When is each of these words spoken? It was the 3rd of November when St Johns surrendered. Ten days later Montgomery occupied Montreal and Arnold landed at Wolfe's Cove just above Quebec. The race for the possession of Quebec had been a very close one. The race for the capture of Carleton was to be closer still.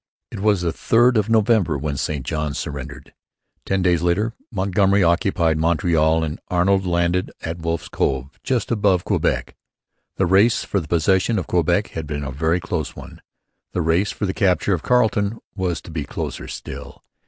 It 0.31 0.39
was 0.39 0.61
the 0.61 0.73
3rd 0.73 1.15
of 1.17 1.29
November 1.29 1.77
when 1.77 1.95
St 1.95 2.25
Johns 2.25 2.57
surrendered. 2.57 3.13
Ten 3.67 3.83
days 3.83 4.01
later 4.01 4.33
Montgomery 4.51 5.03
occupied 5.03 5.59
Montreal 5.59 6.23
and 6.23 6.39
Arnold 6.47 6.87
landed 6.87 7.29
at 7.41 7.59
Wolfe's 7.61 7.87
Cove 7.87 8.39
just 8.41 8.71
above 8.71 9.05
Quebec. 9.05 9.55
The 10.15 10.25
race 10.25 10.63
for 10.63 10.79
the 10.79 10.87
possession 10.87 11.37
of 11.37 11.45
Quebec 11.45 11.89
had 11.89 12.07
been 12.07 12.23
a 12.23 12.31
very 12.31 12.59
close 12.59 12.95
one. 12.95 13.21
The 13.73 13.81
race 13.83 14.11
for 14.11 14.25
the 14.25 14.33
capture 14.33 14.73
of 14.73 14.81
Carleton 14.81 15.37
was 15.55 15.81
to 15.81 15.91
be 15.91 16.03
closer 16.03 16.47
still. 16.47 17.03